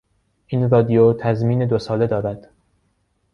این 0.47 0.69
رادیو 0.69 1.13
تضمین 1.13 1.65
دو 1.65 1.79
ساله 1.79 2.07
دارد. 2.07 2.49